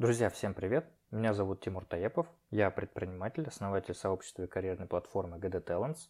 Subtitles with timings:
[0.00, 0.90] Друзья, всем привет!
[1.10, 6.08] Меня зовут Тимур Таепов, я предприниматель, основатель сообщества и карьерной платформы GD Talents.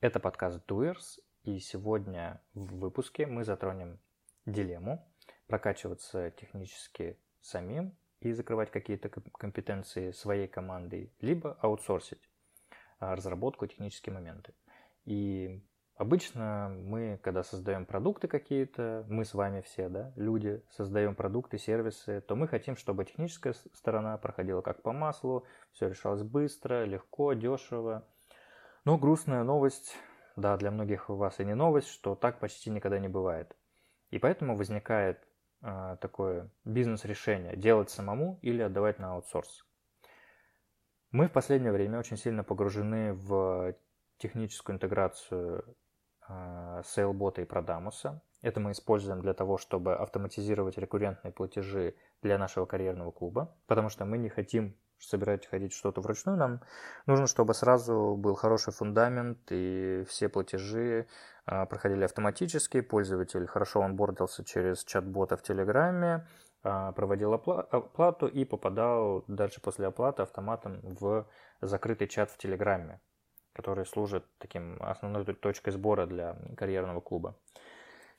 [0.00, 4.00] Это подкаст Doers, и сегодня в выпуске мы затронем
[4.46, 5.06] дилемму
[5.48, 12.30] прокачиваться технически самим и закрывать какие-то компетенции своей командой, либо аутсорсить
[13.00, 14.54] а, разработку технические моменты.
[15.04, 15.62] И
[15.96, 22.20] Обычно мы, когда создаем продукты какие-то, мы с вами все, да, люди, создаем продукты, сервисы,
[22.20, 28.06] то мы хотим, чтобы техническая сторона проходила как по маслу, все решалось быстро, легко, дешево.
[28.84, 29.96] Но грустная новость,
[30.36, 33.56] да, для многих у вас и не новость, что так почти никогда не бывает.
[34.10, 35.26] И поэтому возникает
[35.62, 39.64] э, такое бизнес-решение, делать самому или отдавать на аутсорс.
[41.10, 43.74] Мы в последнее время очень сильно погружены в
[44.18, 45.74] техническую интеграцию
[46.28, 48.22] SailBot и Продамуса.
[48.42, 54.04] Это мы используем для того, чтобы автоматизировать рекуррентные платежи для нашего карьерного клуба, потому что
[54.04, 56.60] мы не хотим собирать ходить что-то вручную, нам
[57.06, 61.06] нужно, чтобы сразу был хороший фундамент и все платежи
[61.44, 66.26] а, проходили автоматически, пользователь хорошо онбордился через чат-бота в Телеграме,
[66.62, 71.26] а, проводил оплату и попадал дальше после оплаты автоматом в
[71.60, 73.00] закрытый чат в Телеграме
[73.56, 77.34] который служит таким основной точкой сбора для карьерного клуба.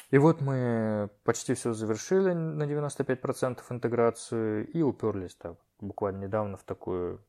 [0.10, 6.64] И вот мы почти все завершили на 95% интеграцию и уперлись так, буквально недавно в
[6.64, 7.24] такую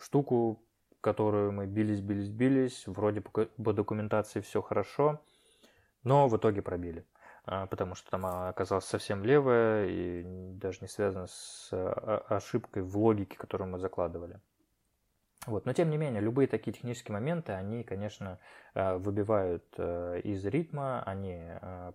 [0.00, 0.60] штуку,
[1.00, 5.20] которую мы бились, бились, бились, вроде по документации все хорошо,
[6.02, 7.06] но в итоге пробили,
[7.44, 10.24] а, потому что там оказалось совсем левое и
[10.56, 14.40] даже не связано с а, ошибкой в логике, которую мы закладывали.
[15.46, 15.64] Вот.
[15.64, 18.38] Но тем не менее, любые такие технические моменты, они, конечно,
[18.74, 21.92] э, выбивают э, из ритма, они э,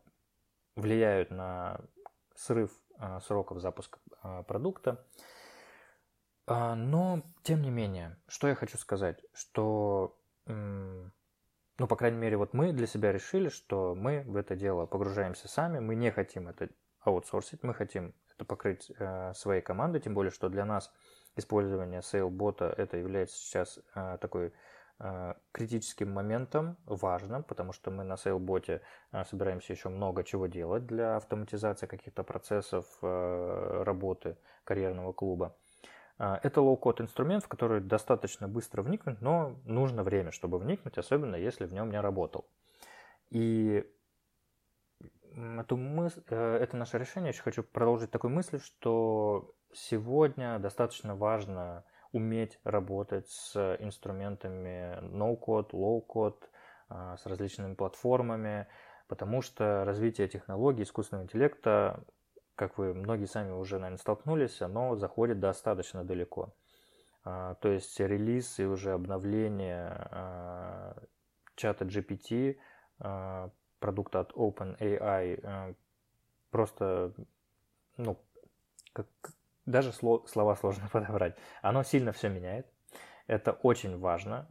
[0.75, 1.79] влияют на
[2.35, 2.71] срыв
[3.25, 3.99] сроков запуска
[4.47, 5.05] продукта.
[6.47, 11.11] Но, тем не менее, что я хочу сказать, что, ну,
[11.77, 15.79] по крайней мере, вот мы для себя решили, что мы в это дело погружаемся сами,
[15.79, 16.69] мы не хотим это
[17.01, 18.89] аутсорсить, мы хотим это покрыть
[19.33, 20.93] своей командой, тем более, что для нас–
[21.35, 24.53] использование SailBot это является сейчас э, такой
[24.99, 28.81] э, критическим моментом, важным, потому что мы на Salebot
[29.11, 35.55] э, собираемся еще много чего делать для автоматизации каких-то процессов работы карьерного клуба.
[36.17, 41.65] Это low-code инструмент, в который достаточно быстро вникнуть, но нужно время, чтобы вникнуть, особенно если
[41.65, 42.45] в нем не работал.
[43.31, 43.85] И
[45.35, 52.59] эту мысль, это наше решение, еще хочу продолжить такой мысль, что Сегодня достаточно важно уметь
[52.63, 56.41] работать с инструментами no-code, low-code,
[56.87, 58.67] а, с различными платформами,
[59.09, 62.05] потому что развитие технологий искусственного интеллекта,
[62.55, 66.55] как вы многие сами уже, наверное, столкнулись, оно заходит достаточно далеко.
[67.25, 71.03] А, то есть релиз и уже обновление а,
[71.55, 72.57] чата GPT,
[73.79, 75.75] продукта от OpenAI,
[76.49, 77.13] просто
[77.97, 78.17] ну,
[78.93, 79.07] как,
[79.65, 81.35] даже слова сложно подобрать.
[81.61, 82.67] Оно сильно все меняет.
[83.27, 84.47] Это очень важно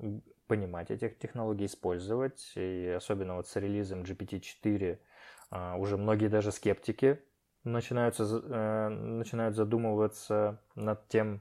[0.47, 2.53] понимать этих технологий, использовать.
[2.57, 4.99] И особенно вот с релизом GPT-4
[5.51, 7.21] а, уже многие даже скептики
[7.63, 11.41] начинаются, э, начинают задумываться над тем,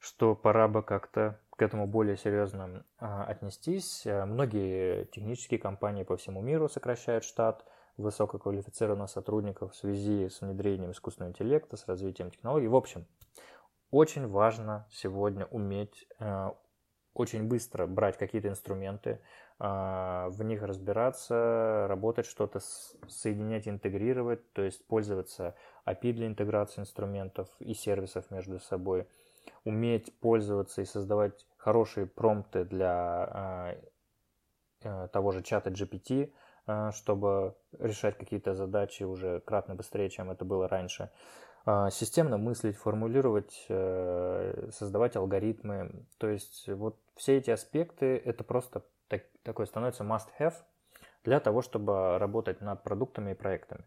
[0.00, 4.06] что пора бы как-то к этому более серьезно а, отнестись.
[4.06, 7.64] Многие технические компании по всему миру сокращают штат–
[8.00, 12.68] высококвалифицированных сотрудников в связи с внедрением искусственного интеллекта, с развитием технологий.
[12.68, 13.06] В общем,
[13.90, 16.50] очень важно сегодня уметь э,
[17.14, 19.20] очень быстро брать какие-то инструменты,
[19.58, 22.60] э, в них разбираться, работать, что-то
[23.08, 25.54] соединять, интегрировать, то есть пользоваться
[25.86, 29.06] API для интеграции инструментов и сервисов между собой,
[29.64, 33.76] уметь пользоваться и создавать хорошие промпты для
[34.82, 36.32] э, того же чата GPT,
[36.92, 41.10] чтобы решать какие-то задачи уже кратно быстрее, чем это было раньше.
[41.66, 46.06] А, системно мыслить, формулировать, э, создавать алгоритмы.
[46.18, 50.54] То есть вот все эти аспекты, это просто так, такой становится must-have
[51.22, 53.84] для того, чтобы работать над продуктами и проектами.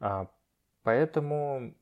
[0.00, 0.28] А,
[0.82, 1.74] поэтому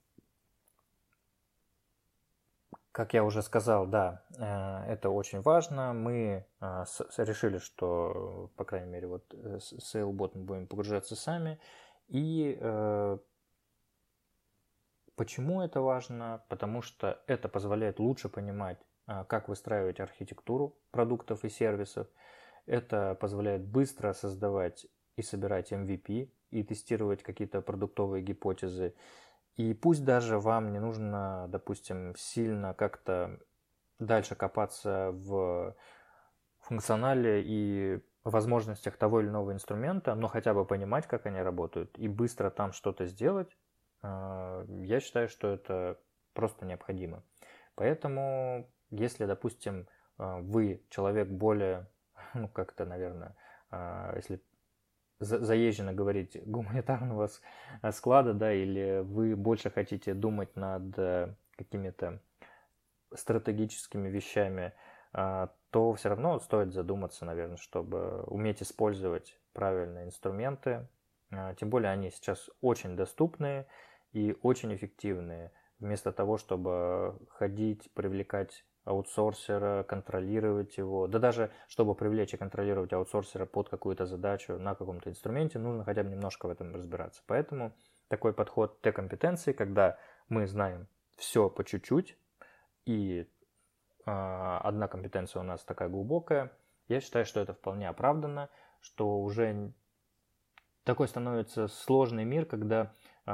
[2.94, 5.92] как я уже сказал, да, э, это очень важно.
[5.92, 6.84] Мы э,
[7.16, 11.58] решили, что, по крайней мере, вот э, с SailBot мы будем погружаться сами.
[12.06, 12.56] И
[15.16, 16.44] почему это важно?
[16.48, 22.06] Потому что это позволяет лучше понимать, как выстраивать архитектуру продуктов и сервисов.
[22.66, 24.86] Это позволяет быстро создавать
[25.16, 28.94] и собирать MVP и тестировать какие-то продуктовые гипотезы.
[29.56, 33.38] И пусть даже вам не нужно, допустим, сильно как-то
[33.98, 35.76] дальше копаться в
[36.60, 42.08] функционале и возможностях того или иного инструмента, но хотя бы понимать, как они работают, и
[42.08, 43.56] быстро там что-то сделать,
[44.02, 46.00] а, я считаю, что это
[46.32, 47.22] просто необходимо.
[47.74, 49.86] Поэтому, если, допустим,
[50.16, 51.86] а, вы человек более,
[52.34, 53.36] ну, как-то, наверное,
[53.70, 54.42] а, если
[55.20, 57.30] заезженно говорить гуманитарного
[57.92, 62.20] склада, да, или вы больше хотите думать над э, какими-то
[63.14, 64.72] стратегическими вещами,
[65.12, 70.88] то все равно стоит задуматься, наверное, чтобы уметь использовать правильные инструменты.
[71.30, 73.66] А, тем более они сейчас очень доступные
[74.12, 75.52] и очень эффективные.
[75.78, 83.46] Вместо того, чтобы ходить, привлекать аутсорсера, контролировать его, да даже чтобы привлечь и контролировать аутсорсера
[83.46, 87.22] под какую-то задачу на каком-то инструменте, нужно хотя бы немножко в этом разбираться.
[87.26, 87.72] Поэтому
[88.08, 89.98] такой подход Т-компетенции, когда
[90.28, 90.86] мы знаем
[91.16, 92.18] все по чуть-чуть,
[92.84, 93.26] и
[94.06, 96.52] а, одна компетенция у нас такая глубокая.
[96.88, 98.50] Я считаю, что это вполне оправданно,
[98.80, 99.72] что уже
[100.84, 102.92] такой становится сложный мир, когда
[103.24, 103.30] э,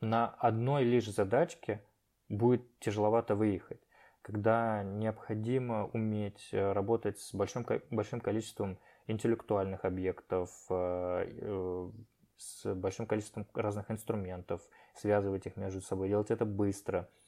[0.00, 1.84] на одной лишь задачке
[2.28, 3.80] будет тяжеловато выехать,
[4.28, 11.90] когда необходимо уметь э, работать с большим, большим количеством интеллектуальных объектов, э, э,
[12.36, 14.60] с большим количеством разных инструментов,
[14.94, 17.08] связывать их между собой, делать это быстро–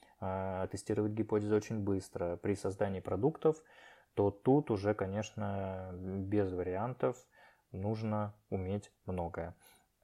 [0.70, 3.56] тестировать гипотезы очень быстро при создании продуктов,
[4.12, 7.16] то тут уже, конечно, без вариантов
[7.72, 9.54] нужно уметь многое.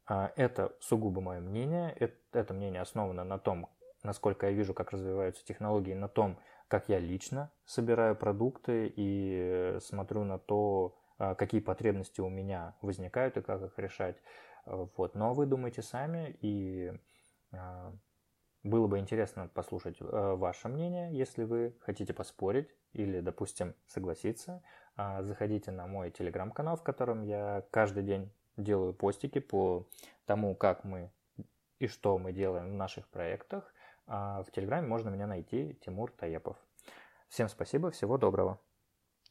[0.07, 1.95] А, это сугубо мое мнение.
[2.33, 3.69] Это мнение основано на том,
[4.03, 10.25] насколько я вижу, как развиваются технологии, на том, как я лично собираю продукты и смотрю
[10.25, 14.17] на то, а, какие потребности у меня возникают и как их решать.
[14.65, 15.15] Вот.
[15.15, 16.93] Но вы думайте сами и
[18.67, 20.05] было бы интересно послушать э,
[20.35, 24.61] ваше мнение, если вы хотите поспорить или, допустим, согласиться.
[24.97, 29.87] Э, заходите на мой телеграм-канал, в котором я каждый день делаю постики по
[30.25, 31.13] тому, как мы
[31.79, 33.73] и что мы делаем в наших проектах.
[34.07, 36.57] А в телеграме можно меня найти Тимур Таепов.
[37.29, 38.59] Всем спасибо, всего доброго.